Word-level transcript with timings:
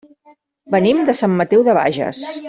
Venim 0.75 1.03
de 1.09 1.15
Sant 1.19 1.35
Mateu 1.41 1.65
de 1.69 1.77
Bages. 1.79 2.23